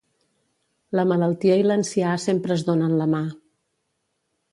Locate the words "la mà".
3.03-3.21